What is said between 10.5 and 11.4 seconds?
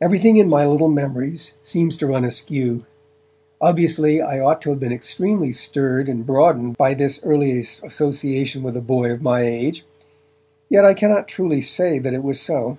Yet I cannot